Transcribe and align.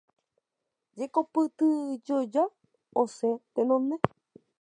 Jekopytyjoja 0.97 2.43
osẽ 3.01 3.29
tenonde. 3.53 3.95